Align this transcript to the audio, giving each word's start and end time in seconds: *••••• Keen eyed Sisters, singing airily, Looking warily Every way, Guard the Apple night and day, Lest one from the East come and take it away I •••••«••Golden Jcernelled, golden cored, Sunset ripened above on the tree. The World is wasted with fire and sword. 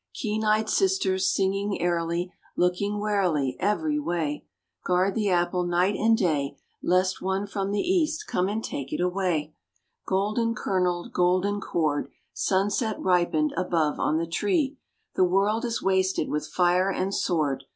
*••••• 0.09 0.13
Keen 0.19 0.43
eyed 0.43 0.67
Sisters, 0.67 1.31
singing 1.31 1.79
airily, 1.79 2.33
Looking 2.57 2.97
warily 2.99 3.55
Every 3.59 3.99
way, 3.99 4.47
Guard 4.83 5.13
the 5.13 5.29
Apple 5.29 5.63
night 5.63 5.95
and 5.95 6.17
day, 6.17 6.57
Lest 6.81 7.21
one 7.21 7.45
from 7.45 7.69
the 7.69 7.81
East 7.81 8.25
come 8.25 8.49
and 8.49 8.63
take 8.63 8.91
it 8.91 8.99
away 8.99 9.29
I 9.35 9.45
•••••«••Golden 10.07 10.55
Jcernelled, 10.55 11.11
golden 11.11 11.61
cored, 11.61 12.09
Sunset 12.33 12.99
ripened 12.99 13.53
above 13.55 13.99
on 13.99 14.17
the 14.17 14.25
tree. 14.25 14.79
The 15.13 15.23
World 15.23 15.63
is 15.65 15.83
wasted 15.83 16.29
with 16.29 16.47
fire 16.47 16.89
and 16.91 17.13
sword. 17.13 17.65